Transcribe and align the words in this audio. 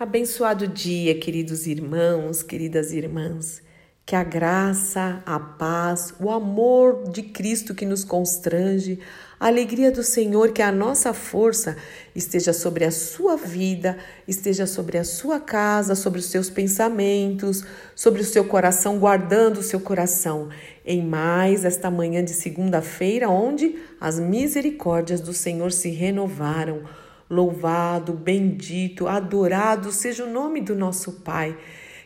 Abençoado 0.00 0.66
dia, 0.66 1.14
queridos 1.14 1.66
irmãos, 1.66 2.42
queridas 2.42 2.90
irmãs. 2.90 3.60
Que 4.06 4.16
a 4.16 4.24
graça, 4.24 5.22
a 5.26 5.38
paz, 5.38 6.14
o 6.18 6.30
amor 6.30 7.10
de 7.10 7.22
Cristo 7.22 7.74
que 7.74 7.84
nos 7.84 8.02
constrange, 8.02 8.98
a 9.38 9.48
alegria 9.48 9.92
do 9.92 10.02
Senhor, 10.02 10.52
que 10.52 10.62
é 10.62 10.64
a 10.64 10.72
nossa 10.72 11.12
força, 11.12 11.76
esteja 12.14 12.54
sobre 12.54 12.86
a 12.86 12.90
sua 12.90 13.36
vida, 13.36 13.98
esteja 14.26 14.66
sobre 14.66 14.96
a 14.96 15.04
sua 15.04 15.38
casa, 15.38 15.94
sobre 15.94 16.20
os 16.20 16.30
seus 16.30 16.48
pensamentos, 16.48 17.62
sobre 17.94 18.22
o 18.22 18.24
seu 18.24 18.46
coração, 18.46 18.98
guardando 18.98 19.58
o 19.58 19.62
seu 19.62 19.80
coração. 19.80 20.48
Em 20.82 21.04
mais 21.04 21.66
esta 21.66 21.90
manhã 21.90 22.24
de 22.24 22.32
segunda-feira, 22.32 23.28
onde 23.28 23.78
as 24.00 24.18
misericórdias 24.18 25.20
do 25.20 25.34
Senhor 25.34 25.70
se 25.70 25.90
renovaram 25.90 26.84
Louvado, 27.30 28.12
bendito, 28.12 29.06
adorado 29.06 29.92
seja 29.92 30.24
o 30.24 30.32
nome 30.32 30.60
do 30.60 30.74
nosso 30.74 31.20
Pai. 31.20 31.56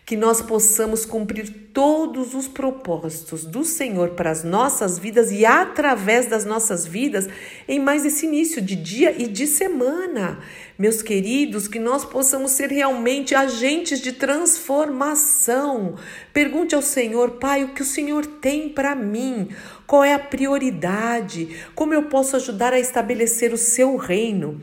Que 0.04 0.18
nós 0.18 0.42
possamos 0.42 1.06
cumprir 1.06 1.70
todos 1.72 2.34
os 2.34 2.46
propósitos 2.46 3.46
do 3.46 3.64
Senhor 3.64 4.10
para 4.10 4.30
as 4.30 4.44
nossas 4.44 4.98
vidas 4.98 5.32
e 5.32 5.46
através 5.46 6.26
das 6.26 6.44
nossas 6.44 6.86
vidas 6.86 7.26
em 7.66 7.80
mais 7.80 8.04
esse 8.04 8.26
início 8.26 8.60
de 8.60 8.76
dia 8.76 9.14
e 9.18 9.26
de 9.26 9.46
semana. 9.46 10.40
Meus 10.78 11.00
queridos, 11.00 11.68
que 11.68 11.78
nós 11.78 12.04
possamos 12.04 12.50
ser 12.50 12.68
realmente 12.68 13.34
agentes 13.34 14.00
de 14.02 14.12
transformação. 14.12 15.94
Pergunte 16.34 16.74
ao 16.74 16.82
Senhor, 16.82 17.38
Pai, 17.38 17.64
o 17.64 17.72
que 17.72 17.80
o 17.80 17.86
Senhor 17.86 18.26
tem 18.26 18.68
para 18.68 18.94
mim? 18.94 19.48
Qual 19.86 20.04
é 20.04 20.12
a 20.12 20.18
prioridade? 20.18 21.56
Como 21.74 21.94
eu 21.94 22.02
posso 22.02 22.36
ajudar 22.36 22.74
a 22.74 22.78
estabelecer 22.78 23.54
o 23.54 23.58
seu 23.58 23.96
reino? 23.96 24.60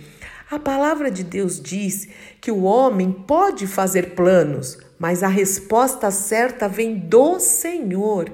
A 0.52 0.60
palavra 0.60 1.10
de 1.10 1.24
Deus 1.24 1.62
diz 1.62 2.10
que 2.42 2.52
o 2.52 2.64
homem 2.64 3.10
pode 3.10 3.66
fazer 3.66 4.16
planos, 4.16 4.78
mas 5.00 5.24
a 5.24 5.30
resposta 5.30 6.12
certa 6.12 6.68
vem 6.68 6.94
do 6.94 7.40
Senhor. 7.40 8.30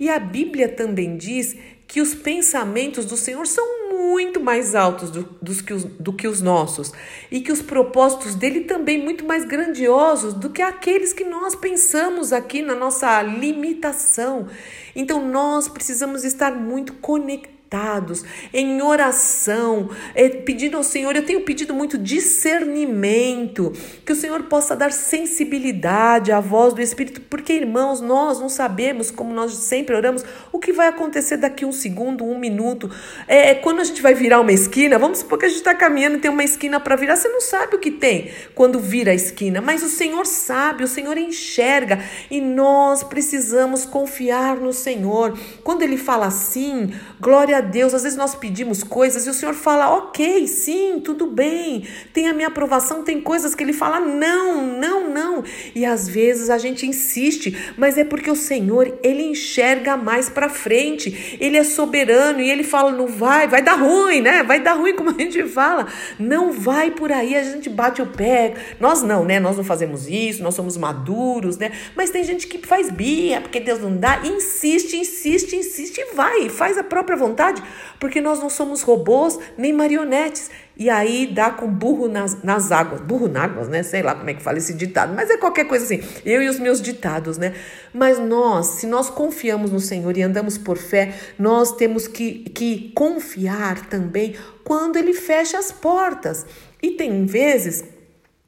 E 0.00 0.10
a 0.10 0.18
Bíblia 0.18 0.68
também 0.68 1.16
diz 1.16 1.56
que 1.86 2.00
os 2.00 2.12
pensamentos 2.12 3.04
do 3.04 3.16
Senhor 3.16 3.46
são 3.46 3.88
muito 3.88 4.40
mais 4.40 4.74
altos 4.74 5.12
do, 5.12 5.22
dos 5.40 5.60
que 5.60 5.72
os, 5.72 5.84
do 5.84 6.12
que 6.12 6.26
os 6.26 6.42
nossos 6.42 6.92
e 7.30 7.40
que 7.40 7.52
os 7.52 7.62
propósitos 7.62 8.34
dele 8.34 8.62
também 8.62 9.00
muito 9.00 9.24
mais 9.24 9.44
grandiosos 9.44 10.34
do 10.34 10.50
que 10.50 10.62
aqueles 10.62 11.12
que 11.12 11.22
nós 11.22 11.54
pensamos 11.54 12.32
aqui 12.32 12.62
na 12.62 12.74
nossa 12.74 13.22
limitação. 13.22 14.48
Então 14.96 15.24
nós 15.24 15.68
precisamos 15.68 16.24
estar 16.24 16.50
muito 16.50 16.94
conectados 16.94 17.59
conectados, 17.70 18.24
em 18.52 18.82
oração, 18.82 19.90
é, 20.14 20.28
pedindo 20.28 20.76
ao 20.76 20.82
Senhor. 20.82 21.14
Eu 21.14 21.24
tenho 21.24 21.42
pedido 21.42 21.72
muito 21.72 21.96
discernimento, 21.96 23.72
que 24.04 24.12
o 24.12 24.16
Senhor 24.16 24.42
possa 24.44 24.74
dar 24.74 24.90
sensibilidade 24.90 26.32
à 26.32 26.40
voz 26.40 26.74
do 26.74 26.82
Espírito, 26.82 27.20
porque, 27.22 27.52
irmãos, 27.52 28.00
nós 28.00 28.40
não 28.40 28.48
sabemos, 28.48 29.10
como 29.10 29.32
nós 29.32 29.52
sempre 29.54 29.94
oramos, 29.94 30.24
o 30.52 30.58
que 30.58 30.72
vai 30.72 30.88
acontecer 30.88 31.36
daqui 31.36 31.64
um 31.64 31.72
segundo, 31.72 32.24
um 32.24 32.38
minuto. 32.38 32.90
É, 33.28 33.54
quando 33.54 33.80
a 33.80 33.84
gente 33.84 34.02
vai 34.02 34.14
virar 34.14 34.40
uma 34.40 34.52
esquina, 34.52 34.98
vamos 34.98 35.18
supor 35.18 35.38
que 35.38 35.46
a 35.46 35.48
gente 35.48 35.58
está 35.58 35.74
caminhando 35.74 36.16
e 36.16 36.20
tem 36.20 36.30
uma 36.30 36.44
esquina 36.44 36.80
para 36.80 36.96
virar, 36.96 37.16
você 37.16 37.28
não 37.28 37.40
sabe 37.40 37.76
o 37.76 37.78
que 37.78 37.90
tem 37.90 38.30
quando 38.54 38.80
vira 38.80 39.12
a 39.12 39.14
esquina, 39.14 39.60
mas 39.60 39.82
o 39.82 39.88
Senhor 39.88 40.26
sabe, 40.26 40.82
o 40.82 40.88
Senhor 40.88 41.16
enxerga 41.16 42.02
e 42.30 42.40
nós 42.40 43.04
precisamos 43.04 43.84
confiar 43.84 44.56
no 44.56 44.72
Senhor. 44.72 45.38
Quando 45.62 45.82
Ele 45.82 45.96
fala 45.96 46.26
assim, 46.26 46.92
glória 47.20 47.58
a 47.58 47.59
a 47.60 47.62
Deus. 47.62 47.94
Às 47.94 48.02
vezes 48.02 48.18
nós 48.18 48.34
pedimos 48.34 48.82
coisas 48.82 49.26
e 49.26 49.30
o 49.30 49.34
Senhor 49.34 49.54
fala, 49.54 49.94
ok, 49.96 50.46
sim, 50.46 51.00
tudo 51.04 51.26
bem, 51.26 51.86
tem 52.12 52.28
a 52.28 52.34
minha 52.34 52.48
aprovação. 52.48 53.04
Tem 53.04 53.20
coisas 53.20 53.54
que 53.54 53.62
Ele 53.62 53.72
fala, 53.72 54.00
não, 54.00 54.66
não, 54.66 55.08
não. 55.08 55.44
E 55.74 55.84
às 55.84 56.08
vezes 56.08 56.50
a 56.50 56.58
gente 56.58 56.86
insiste, 56.86 57.74
mas 57.76 57.96
é 57.96 58.04
porque 58.04 58.30
o 58.30 58.36
Senhor, 58.36 58.98
Ele 59.02 59.22
enxerga 59.22 59.96
mais 59.96 60.28
para 60.28 60.48
frente. 60.48 61.36
Ele 61.40 61.56
é 61.56 61.64
soberano 61.64 62.40
e 62.40 62.50
Ele 62.50 62.64
fala, 62.64 62.90
não 62.90 63.06
vai, 63.06 63.46
vai 63.46 63.62
dar 63.62 63.74
ruim, 63.74 64.20
né? 64.20 64.42
Vai 64.42 64.60
dar 64.60 64.74
ruim, 64.74 64.94
como 64.96 65.10
a 65.10 65.18
gente 65.18 65.42
fala. 65.44 65.86
Não 66.18 66.52
vai 66.52 66.90
por 66.90 67.12
aí, 67.12 67.36
a 67.36 67.42
gente 67.42 67.68
bate 67.68 68.02
o 68.02 68.06
pé. 68.06 68.54
Nós 68.78 69.02
não, 69.02 69.24
né? 69.24 69.38
Nós 69.38 69.56
não 69.56 69.64
fazemos 69.64 70.08
isso, 70.08 70.42
nós 70.42 70.54
somos 70.54 70.76
maduros, 70.76 71.58
né? 71.58 71.72
Mas 71.94 72.10
tem 72.10 72.24
gente 72.24 72.46
que 72.46 72.66
faz 72.66 72.90
bia, 72.90 73.40
porque 73.40 73.60
Deus 73.60 73.80
não 73.80 73.96
dá, 73.96 74.20
insiste, 74.24 74.96
insiste, 74.96 75.56
insiste 75.56 75.98
e 75.98 76.14
vai, 76.14 76.48
faz 76.48 76.78
a 76.78 76.84
própria 76.84 77.16
vontade 77.16 77.49
verdade, 77.50 77.62
porque 77.98 78.20
nós 78.20 78.40
não 78.40 78.48
somos 78.48 78.82
robôs 78.82 79.38
nem 79.56 79.72
marionetes. 79.72 80.50
E 80.76 80.88
aí 80.88 81.26
dá 81.26 81.50
com 81.50 81.66
burro 81.68 82.08
nas, 82.08 82.42
nas 82.42 82.72
águas, 82.72 83.00
burro 83.02 83.28
nas 83.28 83.44
águas, 83.44 83.68
né? 83.68 83.82
Sei 83.82 84.02
lá 84.02 84.14
como 84.14 84.30
é 84.30 84.34
que 84.34 84.42
fala 84.42 84.58
esse 84.58 84.72
ditado, 84.72 85.12
mas 85.14 85.28
é 85.28 85.36
qualquer 85.36 85.64
coisa 85.64 85.84
assim. 85.84 86.02
Eu 86.24 86.42
e 86.42 86.48
os 86.48 86.58
meus 86.58 86.80
ditados, 86.80 87.36
né? 87.36 87.54
Mas 87.92 88.18
nós, 88.18 88.66
se 88.66 88.86
nós 88.86 89.10
confiamos 89.10 89.70
no 89.70 89.80
Senhor 89.80 90.16
e 90.16 90.22
andamos 90.22 90.56
por 90.56 90.78
fé, 90.78 91.14
nós 91.38 91.72
temos 91.72 92.06
que, 92.06 92.50
que 92.50 92.92
confiar 92.94 93.86
também 93.86 94.34
quando 94.64 94.96
Ele 94.96 95.12
fecha 95.12 95.58
as 95.58 95.70
portas. 95.70 96.46
E 96.82 96.92
tem 96.92 97.26
vezes 97.26 97.84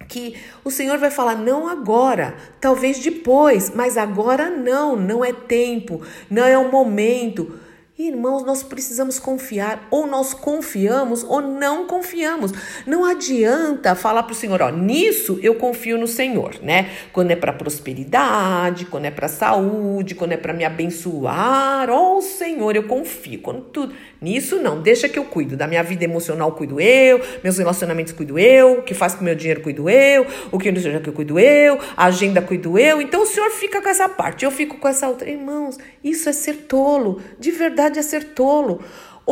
que 0.08 0.36
o 0.64 0.70
Senhor 0.70 0.98
vai 0.98 1.10
falar 1.10 1.36
não 1.36 1.68
agora, 1.68 2.34
talvez 2.60 2.98
depois, 2.98 3.70
mas 3.74 3.96
agora 3.96 4.50
não, 4.50 4.96
não 4.96 5.24
é 5.24 5.32
tempo, 5.32 6.02
não 6.30 6.44
é 6.44 6.56
o 6.56 6.70
momento. 6.70 7.60
Irmãos, 8.04 8.42
nós 8.42 8.64
precisamos 8.64 9.20
confiar, 9.20 9.86
ou 9.88 10.08
nós 10.08 10.34
confiamos 10.34 11.22
ou 11.22 11.40
não 11.40 11.86
confiamos. 11.86 12.52
Não 12.84 13.04
adianta 13.04 13.94
falar 13.94 14.24
para 14.24 14.32
o 14.32 14.34
Senhor, 14.34 14.60
ó, 14.60 14.70
nisso 14.70 15.38
eu 15.40 15.54
confio 15.54 15.96
no 15.96 16.08
Senhor, 16.08 16.56
né? 16.60 16.90
Quando 17.12 17.30
é 17.30 17.36
para 17.36 17.52
prosperidade, 17.52 18.86
quando 18.86 19.04
é 19.04 19.10
para 19.12 19.28
saúde, 19.28 20.16
quando 20.16 20.32
é 20.32 20.36
para 20.36 20.52
me 20.52 20.64
abençoar, 20.64 21.88
ó 21.90 22.20
Senhor, 22.20 22.74
eu 22.74 22.82
confio. 22.84 23.40
Quando 23.40 23.62
tudo, 23.62 23.94
nisso 24.20 24.56
não, 24.56 24.82
deixa 24.82 25.08
que 25.08 25.18
eu 25.18 25.24
cuido. 25.24 25.56
Da 25.56 25.68
minha 25.68 25.82
vida 25.82 26.02
emocional 26.02 26.52
cuido 26.52 26.80
eu, 26.80 27.20
meus 27.44 27.58
relacionamentos 27.58 28.12
cuido 28.12 28.36
eu, 28.36 28.78
o 28.78 28.82
que 28.82 28.94
faz 28.94 29.14
com 29.14 29.22
meu 29.22 29.36
dinheiro 29.36 29.60
cuido 29.60 29.88
eu, 29.88 30.26
o 30.50 30.58
que 30.58 30.72
seja 30.80 30.98
que 30.98 31.08
eu 31.08 31.12
cuido 31.12 31.38
eu, 31.38 31.78
a 31.96 32.06
agenda 32.06 32.42
cuido 32.42 32.76
eu. 32.76 33.00
Então 33.00 33.22
o 33.22 33.26
Senhor 33.26 33.50
fica 33.50 33.80
com 33.80 33.88
essa 33.88 34.08
parte, 34.08 34.44
eu 34.44 34.50
fico 34.50 34.78
com 34.78 34.88
essa 34.88 35.08
outra. 35.08 35.30
Irmãos, 35.30 35.78
isso 36.02 36.28
é 36.28 36.32
ser 36.32 36.54
tolo, 36.66 37.20
de 37.38 37.50
verdade 37.50 37.91
é 37.98 38.02
ser 38.02 38.34
tolo 38.34 38.80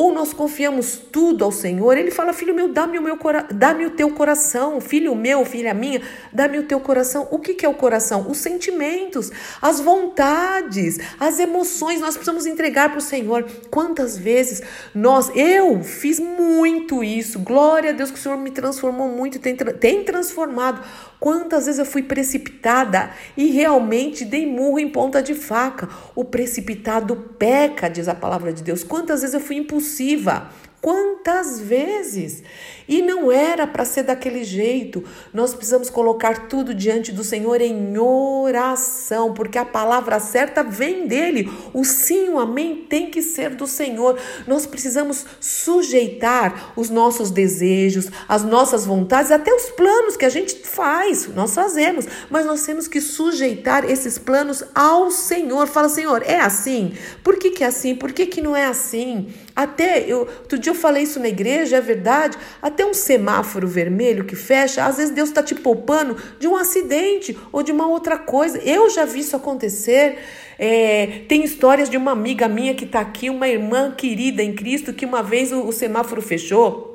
ou 0.01 0.15
nós 0.15 0.33
confiamos 0.33 0.99
tudo 1.13 1.45
ao 1.45 1.53
Senhor, 1.53 1.95
ele 1.95 2.11
fala: 2.11 2.33
Filho 2.33 2.55
meu, 2.55 2.73
dá-me 2.73 2.99
o, 2.99 3.03
meu 3.03 3.19
dá-me 3.53 3.85
o 3.85 3.91
teu 3.91 4.11
coração, 4.13 4.81
filho 4.81 5.15
meu, 5.15 5.45
filha 5.45 5.75
minha, 5.75 6.01
dá-me 6.33 6.59
o 6.59 6.63
teu 6.63 6.81
coração. 6.81 7.29
O 7.31 7.39
que, 7.39 7.53
que 7.53 7.67
é 7.67 7.69
o 7.69 7.75
coração? 7.75 8.27
Os 8.31 8.39
sentimentos, 8.39 9.31
as 9.61 9.79
vontades, 9.79 10.99
as 11.19 11.39
emoções. 11.39 12.01
Nós 12.01 12.15
precisamos 12.15 12.47
entregar 12.47 12.89
para 12.89 12.97
o 12.97 13.03
Senhor. 13.03 13.45
Quantas 13.71 14.17
vezes 14.17 14.63
nós, 14.95 15.31
eu 15.37 15.83
fiz 15.83 16.19
muito 16.19 17.05
isso, 17.05 17.39
glória 17.39 17.91
a 17.91 17.93
Deus 17.93 18.11
que 18.11 18.19
o 18.19 18.23
Senhor 18.23 18.39
me 18.39 18.51
transformou 18.51 19.07
muito, 19.07 19.39
tem, 19.39 19.55
tem 19.55 20.03
transformado. 20.03 20.83
Quantas 21.19 21.67
vezes 21.67 21.79
eu 21.79 21.85
fui 21.85 22.03
precipitada 22.03 23.11
e 23.37 23.49
realmente 23.49 24.25
dei 24.25 24.47
murro 24.47 24.79
em 24.79 24.89
ponta 24.89 25.23
de 25.23 25.35
faca. 25.35 25.91
O 26.15 26.25
precipitado 26.25 27.15
peca, 27.39 27.91
diz 27.91 28.09
a 28.09 28.15
palavra 28.15 28.51
de 28.51 28.63
Deus. 28.63 28.83
Quantas 28.83 29.21
vezes 29.21 29.35
eu 29.35 29.41
fui 29.41 29.57
impulsionada 29.57 29.90
impulsiva. 29.91 30.51
Quantas 30.81 31.61
vezes? 31.61 32.43
E 32.89 33.03
não 33.03 33.31
era 33.31 33.67
para 33.67 33.85
ser 33.85 34.03
daquele 34.03 34.43
jeito. 34.45 35.05
Nós 35.33 35.55
precisamos 35.55 35.91
colocar 35.91 36.49
tudo 36.49 36.75
diante 36.75 37.13
do 37.13 37.23
Senhor 37.23 37.61
em 37.61 37.99
oração, 37.99 39.35
porque 39.35 39.59
a 39.59 39.65
palavra 39.65 40.19
certa 40.19 40.63
vem 40.63 41.07
dele. 41.07 41.53
O 41.75 41.85
sim, 41.85 42.31
o 42.31 42.39
amém 42.39 42.87
tem 42.89 43.11
que 43.11 43.21
ser 43.21 43.51
do 43.51 43.67
Senhor. 43.67 44.19
Nós 44.47 44.65
precisamos 44.65 45.27
sujeitar 45.39 46.73
os 46.75 46.89
nossos 46.89 47.31
desejos, 47.31 48.09
as 48.27 48.43
nossas 48.43 48.87
vontades, 48.87 49.31
até 49.31 49.53
os 49.55 49.69
planos 49.69 50.17
que 50.17 50.25
a 50.25 50.31
gente 50.31 50.57
faz, 50.65 51.29
nós 51.35 51.55
fazemos, 51.55 52.07
mas 52.31 52.47
nós 52.47 52.63
temos 52.63 52.89
que 52.89 53.03
sujeitar 53.03 53.85
esses 53.85 54.17
planos 54.17 54.65
ao 54.75 55.11
Senhor. 55.11 55.67
Fala, 55.67 55.91
Senhor, 55.91 56.23
é 56.25 56.41
assim? 56.41 56.95
Por 57.23 57.37
que, 57.37 57.51
que 57.51 57.63
é 57.63 57.67
assim? 57.67 57.95
Por 57.95 58.13
que, 58.13 58.25
que 58.25 58.41
não 58.41 58.57
é 58.57 58.65
assim? 58.65 59.29
Até 59.61 60.11
eu, 60.11 60.21
outro 60.21 60.59
dia 60.59 60.71
eu 60.71 60.75
falei 60.75 61.03
isso 61.03 61.21
na 61.21 61.29
igreja, 61.29 61.77
é 61.77 61.81
verdade. 61.83 62.39
Até 62.63 62.83
um 62.87 62.95
semáforo 62.95 63.69
vermelho 63.69 64.25
que 64.25 64.35
fecha, 64.35 64.87
às 64.87 64.97
vezes 64.97 65.13
Deus 65.13 65.29
está 65.29 65.43
te 65.43 65.55
poupando 65.55 66.17
de 66.39 66.49
um 66.49 66.57
acidente 66.57 67.39
ou 67.53 67.63
de 67.63 67.71
uma 67.71 67.87
outra 67.87 68.17
coisa. 68.17 68.57
Eu 68.59 68.89
já 68.89 69.05
vi 69.05 69.21
isso 69.21 69.37
acontecer. 69.37 70.17
É, 70.59 71.25
tem 71.29 71.45
histórias 71.45 71.91
de 71.91 71.99
uma 71.99 72.13
amiga 72.13 72.49
minha 72.49 72.75
que 72.75 72.87
está 72.87 73.01
aqui, 73.01 73.29
uma 73.29 73.49
irmã 73.49 73.91
querida 73.95 74.43
em 74.43 74.55
Cristo, 74.55 74.95
que 74.95 75.05
uma 75.05 75.23
vez 75.23 75.53
o, 75.53 75.67
o 75.67 75.73
semáforo 75.73 76.23
fechou. 76.23 76.90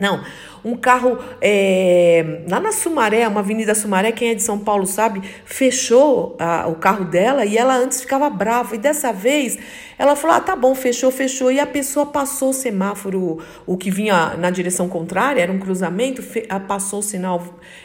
Não, 0.00 0.24
um 0.64 0.76
carro 0.76 1.18
é, 1.40 2.42
lá 2.48 2.60
na 2.60 2.72
Sumaré, 2.72 3.26
uma 3.28 3.40
avenida 3.40 3.74
Sumaré, 3.74 4.12
quem 4.12 4.30
é 4.30 4.34
de 4.34 4.42
São 4.42 4.58
Paulo 4.58 4.86
sabe, 4.86 5.22
fechou 5.44 6.36
a, 6.38 6.66
o 6.68 6.74
carro 6.74 7.04
dela 7.04 7.44
e 7.44 7.56
ela 7.56 7.76
antes 7.76 8.00
ficava 8.00 8.28
brava. 8.28 8.74
E 8.74 8.78
dessa 8.78 9.12
vez 9.12 9.58
ela 9.98 10.16
falou: 10.16 10.36
ah, 10.36 10.40
tá 10.40 10.56
bom, 10.56 10.74
fechou, 10.74 11.10
fechou. 11.10 11.52
E 11.52 11.60
a 11.60 11.66
pessoa 11.66 12.06
passou 12.06 12.50
o 12.50 12.54
semáforo, 12.54 13.38
o 13.66 13.76
que 13.76 13.90
vinha 13.90 14.34
na 14.38 14.50
direção 14.50 14.88
contrária, 14.88 15.42
era 15.42 15.52
um 15.52 15.58
cruzamento, 15.58 16.22
fe, 16.22 16.46
passou 16.66 17.00
o 17.00 17.02
sinal 17.02 17.42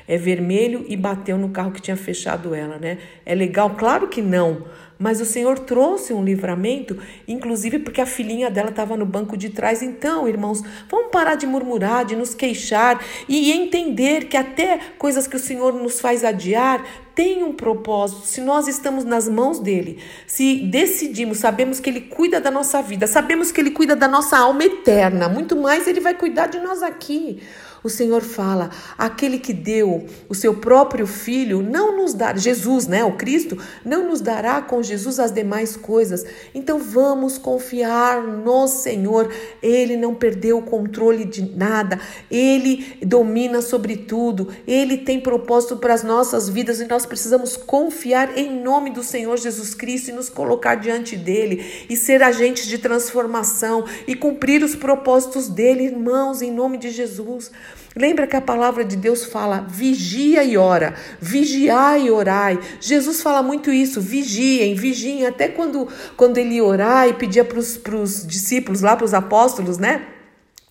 é, 0.07 0.17
vermelho 0.17 0.85
e 0.87 0.95
bateu 0.95 1.37
no 1.37 1.49
carro 1.49 1.71
que 1.71 1.81
tinha 1.81 1.97
fechado 1.97 2.55
ela, 2.55 2.77
né? 2.77 2.97
É 3.25 3.35
legal? 3.35 3.71
Claro 3.71 4.07
que 4.07 4.21
não. 4.21 4.63
Mas 4.97 5.19
o 5.19 5.25
Senhor 5.25 5.59
trouxe 5.59 6.13
um 6.13 6.23
livramento, 6.23 6.97
inclusive 7.27 7.79
porque 7.79 7.99
a 7.99 8.05
filhinha 8.05 8.49
dela 8.49 8.69
estava 8.69 8.95
no 8.95 9.05
banco 9.05 9.35
de 9.35 9.49
trás. 9.49 9.81
Então, 9.81 10.27
irmãos, 10.27 10.61
vamos 10.89 11.11
parar 11.11 11.35
de 11.35 11.45
murmurar, 11.45 12.05
de 12.05 12.15
nos 12.15 12.33
queixar 12.33 13.03
e 13.27 13.51
entender 13.51 14.25
que 14.25 14.37
até 14.37 14.79
coisas 14.97 15.27
que 15.27 15.35
o 15.35 15.39
Senhor 15.39 15.73
nos 15.73 15.99
faz 15.99 16.23
adiar 16.23 16.85
tem 17.13 17.43
um 17.43 17.53
propósito. 17.53 18.25
Se 18.25 18.41
nós 18.41 18.67
estamos 18.67 19.05
nas 19.05 19.27
mãos 19.27 19.59
dele, 19.59 19.99
se 20.27 20.57
decidimos, 20.57 21.37
sabemos 21.37 21.79
que 21.79 21.89
ele 21.89 22.01
cuida 22.01 22.41
da 22.41 22.51
nossa 22.51 22.81
vida, 22.81 23.07
sabemos 23.07 23.51
que 23.51 23.61
ele 23.61 23.71
cuida 23.71 23.95
da 23.95 24.07
nossa 24.07 24.37
alma 24.37 24.63
eterna, 24.63 25.29
muito 25.29 25.55
mais 25.55 25.87
ele 25.87 26.01
vai 26.01 26.13
cuidar 26.13 26.47
de 26.47 26.59
nós 26.59 26.83
aqui 26.83 27.41
o 27.85 27.89
Senhor 27.89 28.23
fala: 28.23 28.71
aquele 28.97 29.37
que 29.37 29.53
deu 29.53 30.07
o 30.27 30.33
seu 30.33 30.55
próprio 30.55 31.05
filho 31.05 31.61
não 31.61 31.95
nos 31.95 32.15
dará, 32.15 32.35
Jesus, 32.35 32.87
né, 32.87 33.03
o 33.03 33.11
Cristo, 33.11 33.59
não 33.85 34.09
nos 34.09 34.21
dará 34.21 34.59
com 34.59 34.81
Jesus 34.81 35.19
as 35.19 35.31
demais 35.31 35.75
coisas. 35.75 36.25
Então 36.55 36.79
vamos 36.79 37.37
confiar 37.37 38.23
no 38.23 38.67
Senhor. 38.67 39.31
Ele 39.61 39.95
não 39.95 40.15
perdeu 40.15 40.57
o 40.57 40.63
controle 40.63 41.25
de 41.25 41.43
nada, 41.55 41.99
ele 42.31 42.97
domina 43.05 43.61
sobre 43.61 43.97
tudo, 43.97 44.47
ele 44.67 44.97
tem 44.97 45.19
propósito 45.19 45.77
para 45.77 45.93
as 45.93 46.01
nossas 46.01 46.49
vidas 46.49 46.81
e 46.81 46.87
nós 46.87 47.05
precisamos 47.05 47.55
confiar 47.55 48.35
em 48.35 48.63
nome 48.63 48.89
do 48.89 49.03
Senhor 49.03 49.37
Jesus 49.37 49.75
Cristo 49.75 50.09
e 50.09 50.13
nos 50.13 50.27
colocar 50.27 50.73
diante 50.73 51.15
dele 51.15 51.85
e 51.87 51.95
ser 51.95 52.23
agentes 52.23 52.65
de 52.65 52.79
transformação 52.79 53.85
e 54.07 54.15
cumprir 54.15 54.63
os 54.63 54.73
propósitos 54.73 55.47
dele, 55.47 55.83
irmãos, 55.83 56.41
em 56.41 56.51
nome 56.51 56.79
de 56.79 56.89
Jesus. 56.89 57.51
Lembra 57.95 58.27
que 58.27 58.35
a 58.35 58.41
palavra 58.41 58.83
de 58.83 58.97
Deus 58.97 59.25
fala: 59.25 59.65
vigia 59.67 60.43
e 60.43 60.57
ora, 60.57 60.95
vigiai 61.21 62.07
e 62.07 62.11
orai. 62.11 62.59
Jesus 62.81 63.21
fala 63.21 63.41
muito 63.41 63.71
isso: 63.71 64.01
vigiem, 64.01 64.75
vigiem. 64.75 65.25
Até 65.25 65.47
quando, 65.47 65.87
quando 66.17 66.37
ele 66.37 66.61
orar 66.61 67.07
e 67.07 67.13
pedia 67.13 67.45
para 67.45 67.57
os 67.57 68.27
discípulos, 68.27 68.81
lá 68.81 68.95
para 68.95 69.05
os 69.05 69.13
apóstolos, 69.13 69.77
né? 69.77 70.07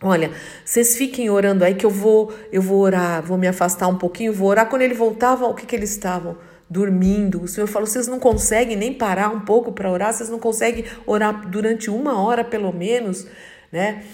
Olha, 0.02 0.32
vocês 0.62 0.96
fiquem 0.96 1.30
orando 1.30 1.64
aí 1.64 1.74
que 1.74 1.86
eu 1.86 1.90
vou, 1.90 2.30
eu 2.52 2.60
vou 2.60 2.78
orar, 2.80 3.22
vou 3.22 3.38
me 3.38 3.48
afastar 3.48 3.88
um 3.88 3.96
pouquinho, 3.96 4.34
vou 4.34 4.48
orar. 4.48 4.68
Quando 4.68 4.82
ele 4.82 4.92
voltava, 4.92 5.46
o 5.46 5.54
que, 5.54 5.64
que 5.64 5.74
eles 5.74 5.92
estavam? 5.92 6.36
Dormindo. 6.68 7.42
O 7.42 7.48
Senhor 7.48 7.66
falou: 7.66 7.86
vocês 7.86 8.06
não 8.06 8.20
conseguem 8.20 8.76
nem 8.76 8.92
parar 8.92 9.30
um 9.30 9.40
pouco 9.40 9.72
para 9.72 9.90
orar, 9.90 10.12
vocês 10.12 10.28
não 10.28 10.38
conseguem 10.38 10.84
orar 11.06 11.48
durante 11.48 11.88
uma 11.88 12.20
hora 12.22 12.44
pelo 12.44 12.70
menos, 12.70 13.26
né? 13.72 14.04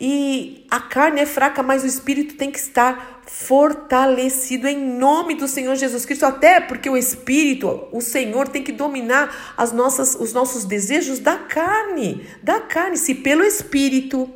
E 0.00 0.64
a 0.70 0.80
carne 0.80 1.20
é 1.20 1.26
fraca, 1.26 1.62
mas 1.62 1.82
o 1.82 1.86
espírito 1.86 2.34
tem 2.36 2.50
que 2.50 2.58
estar 2.58 3.20
fortalecido 3.26 4.66
em 4.66 4.78
nome 4.78 5.34
do 5.34 5.46
Senhor 5.46 5.76
Jesus 5.76 6.06
Cristo, 6.06 6.24
até 6.24 6.58
porque 6.58 6.88
o 6.88 6.96
espírito, 6.96 7.86
o 7.92 8.00
Senhor 8.00 8.48
tem 8.48 8.62
que 8.62 8.72
dominar 8.72 9.54
as 9.56 9.72
nossas 9.72 10.14
os 10.14 10.32
nossos 10.32 10.64
desejos 10.64 11.18
da 11.18 11.36
carne, 11.36 12.26
da 12.42 12.60
carne, 12.60 12.96
se 12.96 13.14
pelo 13.14 13.44
espírito 13.44 14.28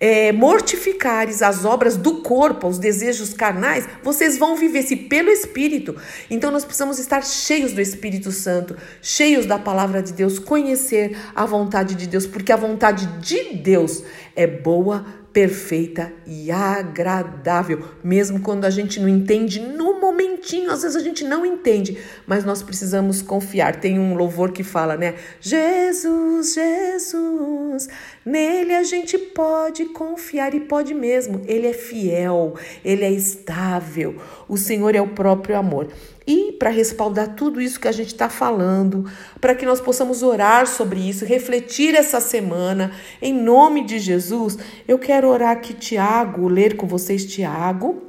é, 0.00 0.32
mortificares 0.32 1.42
as 1.42 1.66
obras 1.66 1.96
do 1.96 2.22
corpo, 2.22 2.66
os 2.66 2.78
desejos 2.78 3.34
carnais, 3.34 3.86
vocês 4.02 4.38
vão 4.38 4.56
viver 4.56 4.82
se 4.82 4.96
pelo 4.96 5.28
Espírito. 5.28 5.94
Então 6.30 6.50
nós 6.50 6.64
precisamos 6.64 6.98
estar 6.98 7.22
cheios 7.22 7.72
do 7.72 7.82
Espírito 7.82 8.32
Santo, 8.32 8.74
cheios 9.02 9.44
da 9.44 9.58
palavra 9.58 10.02
de 10.02 10.14
Deus, 10.14 10.38
conhecer 10.38 11.16
a 11.34 11.44
vontade 11.44 11.94
de 11.94 12.06
Deus, 12.06 12.26
porque 12.26 12.50
a 12.50 12.56
vontade 12.56 13.06
de 13.20 13.56
Deus 13.56 14.02
é 14.34 14.46
boa, 14.46 15.04
perfeita 15.32 16.12
e 16.26 16.50
agradável, 16.50 17.84
mesmo 18.02 18.40
quando 18.40 18.64
a 18.64 18.70
gente 18.70 18.98
não 18.98 19.08
entende 19.08 19.60
no 19.60 20.00
momentinho, 20.00 20.70
às 20.70 20.82
vezes 20.82 20.96
a 20.96 21.00
gente 21.00 21.22
não 21.24 21.46
entende, 21.46 21.98
mas 22.26 22.44
nós 22.44 22.62
precisamos 22.62 23.22
confiar. 23.22 23.76
Tem 23.76 23.98
um 23.98 24.14
louvor 24.14 24.50
que 24.50 24.64
fala, 24.64 24.96
né? 24.96 25.14
Jesus, 25.40 26.54
Jesus, 26.54 27.88
nele 28.30 28.74
a 28.74 28.82
gente 28.84 29.18
pode 29.18 29.86
confiar 29.86 30.54
e 30.54 30.60
pode 30.60 30.94
mesmo. 30.94 31.42
Ele 31.46 31.66
é 31.66 31.72
fiel, 31.72 32.54
ele 32.84 33.04
é 33.04 33.10
estável. 33.10 34.16
O 34.48 34.56
Senhor 34.56 34.94
é 34.94 35.00
o 35.00 35.08
próprio 35.08 35.56
amor. 35.56 35.88
E 36.26 36.52
para 36.52 36.70
respaldar 36.70 37.34
tudo 37.34 37.60
isso 37.60 37.80
que 37.80 37.88
a 37.88 37.92
gente 37.92 38.08
está 38.08 38.28
falando, 38.28 39.10
para 39.40 39.54
que 39.54 39.66
nós 39.66 39.80
possamos 39.80 40.22
orar 40.22 40.66
sobre 40.66 41.00
isso, 41.00 41.24
refletir 41.24 41.94
essa 41.94 42.20
semana, 42.20 42.92
em 43.20 43.34
nome 43.34 43.84
de 43.84 43.98
Jesus, 43.98 44.56
eu 44.86 44.98
quero 44.98 45.28
orar 45.28 45.50
aqui, 45.50 45.74
Tiago, 45.74 46.46
ler 46.46 46.76
com 46.76 46.86
vocês 46.86 47.26
Tiago 47.26 48.02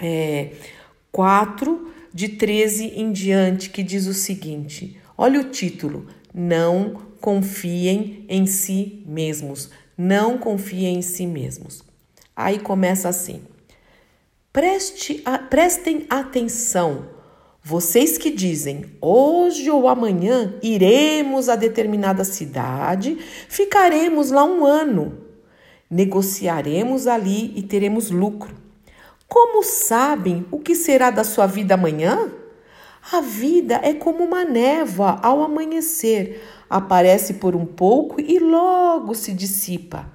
é, 0.00 0.52
4, 1.10 1.92
de 2.14 2.28
13 2.28 2.86
em 2.96 3.12
diante, 3.12 3.70
que 3.70 3.82
diz 3.82 4.06
o 4.06 4.14
seguinte: 4.14 4.98
olha 5.16 5.40
o 5.40 5.44
título, 5.44 6.06
não 6.34 7.11
confiem 7.22 8.26
em 8.28 8.44
si 8.46 9.02
mesmos. 9.06 9.70
Não 9.96 10.36
confiem 10.36 10.96
em 10.98 11.02
si 11.02 11.26
mesmos. 11.26 11.82
Aí 12.36 12.58
começa 12.58 13.08
assim: 13.08 13.40
Preste 14.52 15.22
a, 15.24 15.38
prestem 15.38 16.04
atenção 16.10 17.08
vocês 17.64 18.18
que 18.18 18.28
dizem, 18.28 18.86
hoje 19.00 19.70
ou 19.70 19.86
amanhã 19.86 20.52
iremos 20.60 21.48
a 21.48 21.54
determinada 21.54 22.24
cidade, 22.24 23.16
ficaremos 23.48 24.32
lá 24.32 24.42
um 24.42 24.66
ano, 24.66 25.16
negociaremos 25.88 27.06
ali 27.06 27.52
e 27.54 27.62
teremos 27.62 28.10
lucro. 28.10 28.52
Como 29.28 29.62
sabem 29.62 30.44
o 30.50 30.58
que 30.58 30.74
será 30.74 31.10
da 31.10 31.22
sua 31.22 31.46
vida 31.46 31.74
amanhã? 31.74 32.32
A 33.12 33.20
vida 33.20 33.78
é 33.82 33.92
como 33.92 34.24
uma 34.24 34.42
névoa 34.42 35.20
ao 35.22 35.42
amanhecer, 35.42 36.42
aparece 36.70 37.34
por 37.34 37.54
um 37.54 37.66
pouco 37.66 38.18
e 38.18 38.38
logo 38.38 39.14
se 39.14 39.34
dissipa. 39.34 40.10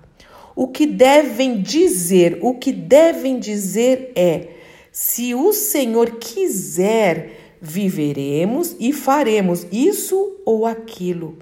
O 0.56 0.70
que 0.70 0.88
devem 0.88 1.62
dizer, 1.62 2.40
o 2.42 2.56
que 2.56 2.72
devem 2.72 3.38
dizer 3.38 4.14
é: 4.16 4.48
se 4.92 5.36
o 5.36 5.54
Senhor 5.54 6.18
quiser, 6.20 7.58
viveremos 7.62 8.76
e 8.80 8.92
faremos 8.92 9.68
isso 9.72 10.36
ou 10.44 10.66
aquilo. 10.66 11.38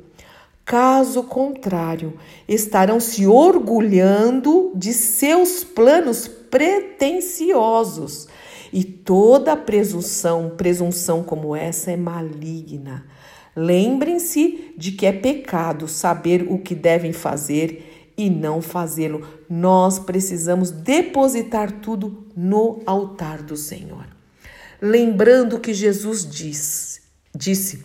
Caso 0.66 1.24
contrário, 1.24 2.16
estarão 2.50 3.00
se 3.00 3.26
orgulhando 3.26 4.74
de 4.76 4.92
seus 4.92 5.64
planos 5.64 6.28
pretensiosos. 6.28 8.28
E 8.76 8.84
toda 8.84 9.56
presunção, 9.56 10.50
presunção 10.58 11.24
como 11.24 11.56
essa 11.56 11.92
é 11.92 11.96
maligna. 11.96 13.06
Lembrem-se 13.56 14.74
de 14.78 14.92
que 14.92 15.06
é 15.06 15.14
pecado 15.14 15.88
saber 15.88 16.46
o 16.50 16.60
que 16.60 16.76
devem 16.76 17.14
fazer 17.14 18.12
e 18.18 18.30
não 18.30 18.62
fazê-lo. 18.62 19.26
Nós 19.50 19.98
precisamos 19.98 20.72
depositar 20.72 21.80
tudo 21.80 22.28
no 22.36 22.82
altar 22.86 23.42
do 23.42 23.56
Senhor. 23.56 24.08
Lembrando 24.82 25.58
que 25.62 25.74
Jesus 25.74 26.30
diz, 26.30 27.02
disse 27.34 27.82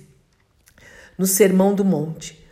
no 1.17 1.25
Sermão 1.25 1.73
do 1.73 1.85
Monte: 1.85 2.45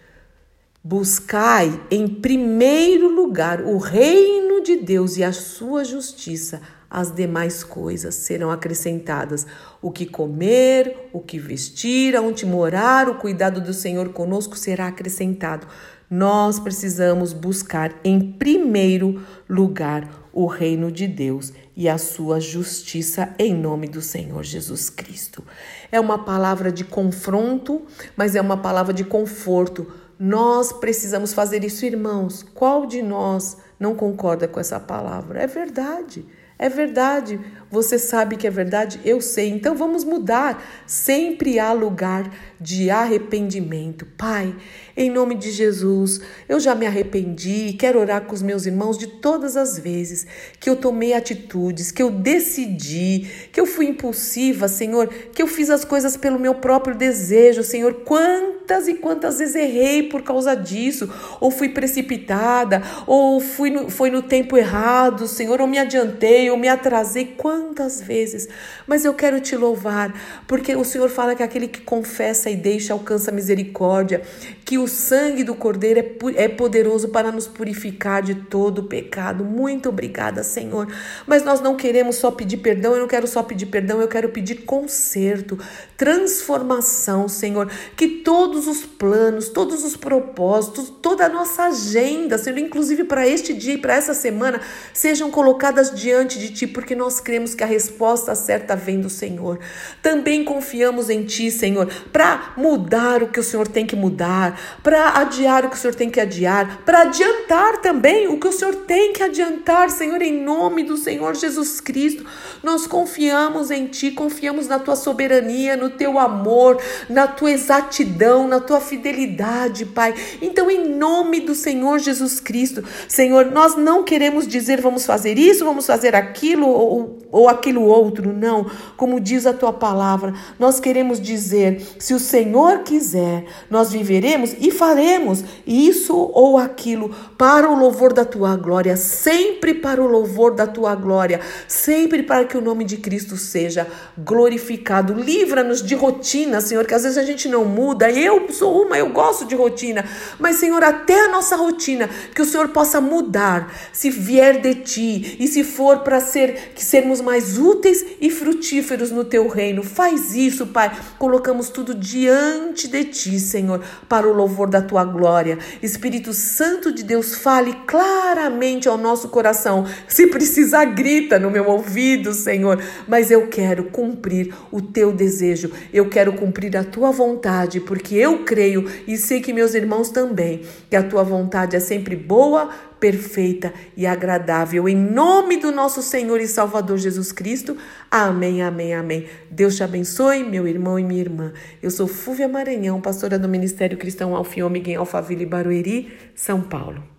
Buscai 0.85 1.83
em 1.91 2.07
primeiro 2.07 3.09
lugar 3.09 3.62
o 3.62 3.79
reino 3.79 4.62
de 4.62 4.77
Deus 4.77 5.17
e 5.17 5.25
a 5.25 5.33
sua 5.33 5.85
justiça, 5.85 6.62
as 6.90 7.14
demais 7.14 7.62
coisas 7.62 8.14
serão 8.14 8.50
acrescentadas. 8.50 9.47
O 9.80 9.90
que 9.90 10.07
comer, 10.07 11.11
o 11.12 11.21
que 11.21 11.38
vestir, 11.38 12.16
aonde 12.16 12.47
morar, 12.47 13.09
o 13.09 13.16
cuidado 13.16 13.61
do 13.61 13.73
Senhor 13.73 14.09
conosco 14.11 14.57
será 14.57 14.88
acrescentado 14.88 15.66
nós 16.11 16.59
precisamos 16.59 17.35
buscar 17.35 17.95
em 18.02 18.33
primeiro 18.33 19.23
lugar 19.49 20.09
o 20.33 20.47
reino 20.47 20.90
de 20.90 21.07
Deus 21.07 21.52
e 21.76 21.88
a 21.88 21.99
sua 21.99 22.40
justiça 22.40 23.35
em 23.38 23.54
nome 23.54 23.88
do 23.88 24.00
Senhor 24.00 24.42
Jesus 24.42 24.88
Cristo. 24.88 25.45
É 25.92 26.00
uma 26.00 26.25
palavra 26.25 26.73
de 26.73 26.85
confronto, 26.85 27.83
mas 28.16 28.35
é 28.35 28.40
uma 28.40 28.57
palavra 28.57 28.95
de 28.95 29.04
conforto. 29.04 29.92
Nós 30.18 30.73
precisamos 30.73 31.35
fazer 31.35 31.62
isso, 31.62 31.85
irmãos. 31.85 32.42
Qual 32.54 32.87
de 32.87 33.02
nós 33.02 33.59
não 33.78 33.95
concorda 33.95 34.49
com 34.49 34.59
essa 34.59 34.80
palavra? 34.80 35.42
É 35.42 35.47
verdade. 35.47 36.25
É 36.59 36.69
verdade, 36.69 37.41
você 37.71 37.99
sabe 37.99 38.37
que 38.37 38.47
é 38.47 38.51
verdade, 38.51 38.99
eu 39.05 39.21
sei. 39.21 39.51
Então 39.51 39.75
vamos 39.75 40.05
mudar. 40.05 40.65
Sempre 40.87 41.59
há 41.59 41.73
lugar 41.73 42.31
de 42.59 42.91
arrependimento. 42.91 44.07
Pai, 44.17 44.55
em 44.97 45.11
nome 45.11 45.35
de 45.35 45.51
Jesus, 45.51 46.21
eu 46.49 46.59
já 46.59 46.75
me 46.75 46.87
arrependi. 46.87 47.75
Quero 47.79 48.01
orar 48.01 48.23
com 48.23 48.35
os 48.35 48.43
meus 48.43 48.65
irmãos 48.65 48.97
de 48.97 49.07
todas 49.07 49.57
as 49.57 49.79
vezes 49.79 50.27
que 50.59 50.69
eu 50.69 50.77
tomei 50.77 51.13
atitudes, 51.13 51.93
que 51.93 52.03
eu 52.03 52.11
decidi, 52.11 53.29
que 53.53 53.61
eu 53.61 53.67
fui 53.67 53.87
impulsiva, 53.87 54.67
Senhor, 54.67 55.09
que 55.09 55.43
eu 55.43 55.47
fiz 55.47 55.69
as 55.69 55.85
coisas 55.85 56.17
pelo 56.17 56.39
meu 56.39 56.55
próprio 56.55 56.97
desejo, 56.97 57.63
Senhor. 57.63 58.03
Quantas 58.05 58.89
e 58.89 58.95
quantas 58.95 59.39
vezes 59.39 59.55
errei 59.55 60.05
por 60.05 60.23
causa 60.23 60.55
disso, 60.55 61.09
ou 61.41 61.51
fui 61.51 61.69
precipitada, 61.69 62.83
ou 63.07 63.41
fui 63.41 63.71
no, 63.71 63.91
foi 63.91 64.11
no 64.11 64.23
tempo 64.23 64.57
errado, 64.57 65.29
Senhor, 65.29 65.61
ou 65.61 65.67
me 65.67 65.79
adiantei, 65.79 66.51
ou 66.51 66.57
me 66.57 66.69
atrasei. 66.69 67.35
Quantas 67.37 67.58
vezes? 68.00 68.49
Mas 68.87 69.05
eu 69.05 69.15
quero 69.15 69.41
te 69.41 69.57
louvar, 69.57 70.12
porque 70.47 70.75
o 70.77 70.85
Senhor 70.85 71.09
fala 71.09 71.35
que 71.35 71.43
aquele 71.43 71.69
que 71.69 71.81
confessa 71.81 72.50
e 72.50 72.57
deixa 72.57 72.93
alcança 72.93 73.33
misericórdia, 73.33 74.23
que 74.69 74.77
o 74.77 74.87
sangue 74.87 75.45
do 75.45 75.55
Cordeiro 75.55 75.99
é, 75.99 76.45
é 76.45 76.47
poderoso 76.47 77.09
para 77.09 77.33
nos 77.33 77.49
purificar 77.49 78.23
de 78.23 78.35
todo 78.35 78.81
o 78.81 78.85
pecado. 78.85 79.43
Muito 79.43 79.89
obrigada, 79.89 80.43
Senhor. 80.43 80.93
Mas 81.27 81.43
nós 81.43 81.63
não 81.63 81.75
queremos 81.75 82.17
só 82.17 82.31
pedir 82.31 82.59
perdão, 82.59 82.93
eu 82.93 83.01
não 83.01 83.09
quero 83.09 83.27
só 83.27 83.43
pedir 83.43 83.65
perdão, 83.65 83.99
eu 83.99 84.09
quero 84.09 84.29
pedir 84.29 84.67
conserto, 84.67 85.59
transformação, 85.97 87.31
Senhor. 87.31 87.71
Que 87.97 88.09
todos 88.09 88.67
os 88.67 88.85
planos, 88.85 89.49
todos 89.49 89.83
os 89.85 89.97
propósitos, 89.97 90.93
toda 91.01 91.25
a 91.25 91.31
nossa 91.31 91.69
agenda, 91.69 92.37
Senhor, 92.37 92.59
inclusive 92.59 93.05
para 93.05 93.27
este 93.27 93.55
dia 93.55 93.73
e 93.73 93.79
para 93.79 93.95
essa 93.95 94.13
semana, 94.13 94.61
sejam 94.93 95.31
colocadas 95.31 95.99
diante 95.99 96.39
de 96.39 96.53
Ti, 96.53 96.67
porque 96.67 96.95
nós 96.95 97.21
cremos 97.21 97.55
que 97.55 97.65
a 97.65 97.67
resposta 97.67 98.35
certa 98.35 98.77
vem 98.77 99.01
do 99.01 99.09
Senhor. 99.09 99.61
Também 100.03 100.45
confiamos 100.45 101.09
em 101.09 101.25
Ti, 101.25 101.51
Senhor, 101.51 101.89
para 102.13 102.53
mudar 102.55 103.23
o 103.23 103.29
que 103.29 103.41
o 103.41 103.43
Senhor 103.43 103.67
tem 103.67 103.87
que 103.87 103.97
mudar, 103.97 104.58
para 104.83 105.21
adiar 105.21 105.65
o 105.65 105.71
que 105.71 105.77
o 105.77 105.79
Senhor 105.79 105.95
tem 105.95 106.11
que 106.11 106.21
adiar, 106.21 106.83
para 106.85 107.03
adiantar 107.03 107.81
também 107.81 108.29
o 108.29 108.38
que 108.38 108.49
o 108.49 108.53
Senhor 108.53 108.75
tem 108.75 109.12
que 109.12 109.23
adiantar, 109.23 109.91
Senhor, 109.91 110.21
em 110.23 110.43
nome 110.43 110.83
do 110.83 110.97
Senhor 110.97 111.35
Jesus 111.35 111.81
Cristo. 111.81 112.25
Nós 112.62 112.87
confiamos 112.87 113.71
em 113.71 113.87
Ti, 113.87 114.11
confiamos 114.11 114.67
na 114.67 114.79
Tua 114.79 114.97
soberania, 114.97 115.77
no 115.77 115.91
Teu 115.91 116.19
amor, 116.19 116.81
na 117.09 117.27
Tua 117.27 117.50
exatidão, 117.50 118.49
na 118.49 118.61
Tua 118.61 118.81
fidelidade, 118.81 119.85
Pai. 119.87 120.15
Então, 120.41 120.71
em 120.71 120.88
nome 120.88 121.41
do 121.41 121.55
Senhor 121.55 121.99
Jesus 121.99 122.41
Cristo, 122.41 122.83
Senhor, 123.09 123.47
nós 123.47 123.77
não 123.77 124.03
queremos 124.03 124.47
dizer 124.47 124.81
vamos 124.81 125.07
fazer 125.07 125.38
isso, 125.38 125.65
vamos 125.65 125.87
fazer 125.87 126.15
aquilo 126.15 126.69
ou, 126.69 127.19
ou 127.31 127.49
aquilo 127.49 127.83
outro, 127.83 128.33
não. 128.33 128.67
Como 128.97 129.21
diz 129.21 129.47
a 129.47 129.53
Tua 129.53 129.73
palavra, 129.73 130.35
nós 130.59 130.81
queremos 130.81 131.21
dizer: 131.21 131.81
se 131.99 132.15
o 132.15 132.19
Senhor 132.19 132.81
quiser, 132.81 133.45
nós 133.71 133.93
viveremos 133.93 134.48
e 134.61 134.71
faremos 134.71 135.45
isso 135.67 136.14
ou 136.17 136.57
aquilo 136.57 137.14
para 137.37 137.69
o 137.69 137.78
louvor 137.78 138.12
da 138.12 138.25
tua 138.25 138.57
glória, 138.57 138.97
sempre 138.97 139.75
para 139.75 140.02
o 140.02 140.07
louvor 140.07 140.55
da 140.55 140.67
tua 140.67 140.95
glória, 140.95 141.40
sempre 141.67 142.23
para 142.23 142.45
que 142.45 142.57
o 142.57 142.61
nome 142.61 142.85
de 142.85 142.97
Cristo 142.97 143.37
seja 143.37 143.87
glorificado. 144.17 145.14
Livra-nos 145.14 145.83
de 145.83 145.95
rotina, 145.95 146.61
Senhor, 146.61 146.87
que 146.87 146.95
às 146.95 147.02
vezes 147.02 147.19
a 147.19 147.23
gente 147.23 147.49
não 147.49 147.64
muda. 147.64 148.11
Eu 148.11 148.50
sou 148.52 148.83
uma, 148.83 148.99
eu 148.99 149.11
gosto 149.11 149.45
de 149.45 149.55
rotina, 149.55 150.05
mas 150.38 150.57
Senhor, 150.57 150.83
até 150.83 151.25
a 151.25 151.28
nossa 151.28 151.57
rotina, 151.57 152.09
que 152.35 152.43
o 152.43 152.45
Senhor 152.45 152.69
possa 152.69 153.00
mudar, 153.00 153.73
se 153.93 154.11
vier 154.11 154.61
de 154.61 154.75
ti 154.76 155.37
e 155.38 155.47
se 155.47 155.64
for 155.64 156.00
para 156.00 156.21
ser 156.21 156.73
que 156.75 156.85
sermos 156.85 157.21
mais 157.21 157.59
úteis 157.59 158.05
e 158.21 158.31
frutíferos 158.31 159.11
no 159.11 159.25
teu 159.25 159.49
reino. 159.49 159.83
Faz 159.83 160.35
isso, 160.35 160.67
Pai. 160.67 160.97
Colocamos 161.19 161.69
tudo 161.69 161.95
diante 161.95 162.88
de 162.88 163.05
ti, 163.05 163.38
Senhor, 163.38 163.83
para 164.09 164.28
o 164.28 164.33
louvor 164.38 164.71
da 164.71 164.80
tua 164.80 165.04
glória. 165.04 165.59
Espírito 165.83 166.33
Santo 166.33 166.92
de 166.92 167.02
Deus, 167.02 167.35
fale 167.35 167.73
claramente 167.87 168.88
ao 168.88 168.97
nosso 168.97 169.28
coração. 169.28 169.85
Se 170.07 170.28
precisar, 170.28 170.87
grita 170.87 171.38
no 171.38 171.50
meu 171.50 171.66
ouvido, 171.66 172.33
Senhor, 172.33 172.83
mas 173.07 173.30
eu 173.30 173.49
quero 173.49 173.85
cumprir 173.85 174.54
o 174.71 174.80
teu 174.80 175.12
desejo. 175.12 175.71
Eu 175.92 176.09
quero 176.09 176.33
cumprir 176.33 176.76
a 176.76 176.85
tua 176.85 177.11
vontade, 177.11 177.80
porque 177.80 178.14
eu 178.14 178.45
creio 178.45 178.88
e 179.07 179.16
sei 179.16 179.40
que 179.40 179.52
meus 179.52 179.75
irmãos 179.75 180.11
também, 180.11 180.62
que 180.88 180.97
a 180.97 181.02
tua 181.02 181.23
vontade 181.23 181.76
é 181.76 181.80
sempre 181.80 182.14
boa, 182.14 182.71
perfeita 183.00 183.73
e 183.97 184.07
agradável. 184.07 184.88
Em 184.88 184.97
nome 184.97 185.57
do 185.57 185.71
nosso 185.71 186.02
Senhor 186.02 186.40
e 186.40 186.49
Salvador 186.49 186.99
Jesus 186.99 187.33
Cristo. 187.33 187.76
Amém, 188.11 188.62
amém, 188.62 188.95
amém. 188.95 189.26
Deus 189.50 189.76
te 189.76 189.83
abençoe, 189.83 190.45
meu 190.45 190.67
irmão 190.67 190.99
e 190.99 191.05
minha 191.05 191.21
irmã. 191.21 191.52
Eu 191.83 191.90
sou 191.90 192.07
Fúvia 192.07 192.49
Maranhão, 192.49 193.00
pastora 193.00 193.38
do 193.38 193.49
Ministério 193.49 193.99
Cristão 193.99 194.35
Alfiômega 194.35 194.90
em 194.90 194.97
Alphaville, 194.97 195.47
Barueri, 195.47 196.12
São 196.35 196.61
Paulo. 196.61 197.18